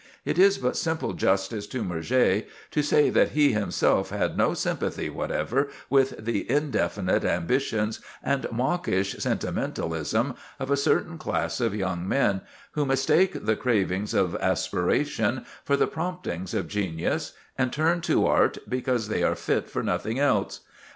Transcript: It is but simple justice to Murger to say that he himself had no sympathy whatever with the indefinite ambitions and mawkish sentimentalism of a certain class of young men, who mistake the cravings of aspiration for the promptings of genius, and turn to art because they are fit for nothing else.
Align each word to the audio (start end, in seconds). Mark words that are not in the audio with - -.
It 0.25 0.39
is 0.39 0.57
but 0.57 0.75
simple 0.75 1.13
justice 1.13 1.67
to 1.67 1.83
Murger 1.83 2.41
to 2.71 2.81
say 2.81 3.11
that 3.11 3.33
he 3.33 3.51
himself 3.53 4.09
had 4.09 4.35
no 4.35 4.55
sympathy 4.55 5.11
whatever 5.11 5.67
with 5.91 6.25
the 6.25 6.49
indefinite 6.49 7.23
ambitions 7.23 7.99
and 8.23 8.47
mawkish 8.51 9.15
sentimentalism 9.19 10.33
of 10.59 10.71
a 10.71 10.75
certain 10.75 11.19
class 11.19 11.61
of 11.61 11.75
young 11.75 12.07
men, 12.09 12.41
who 12.71 12.83
mistake 12.83 13.45
the 13.45 13.55
cravings 13.55 14.15
of 14.15 14.33
aspiration 14.37 15.45
for 15.63 15.77
the 15.77 15.85
promptings 15.85 16.55
of 16.55 16.67
genius, 16.67 17.33
and 17.55 17.71
turn 17.71 18.01
to 18.01 18.25
art 18.25 18.57
because 18.67 19.07
they 19.07 19.21
are 19.21 19.35
fit 19.35 19.69
for 19.69 19.83
nothing 19.83 20.17
else. 20.17 20.61